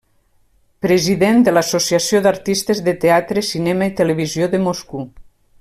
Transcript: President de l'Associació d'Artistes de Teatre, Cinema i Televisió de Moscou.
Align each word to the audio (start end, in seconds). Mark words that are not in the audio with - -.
President 0.85 1.43
de 1.49 1.53
l'Associació 1.53 2.23
d'Artistes 2.27 2.83
de 2.89 2.97
Teatre, 3.07 3.47
Cinema 3.53 3.93
i 3.93 3.97
Televisió 4.03 4.53
de 4.57 4.65
Moscou. 4.69 5.11